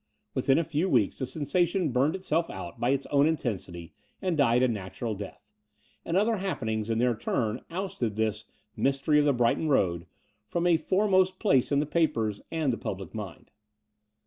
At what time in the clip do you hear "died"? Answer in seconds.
4.35-4.63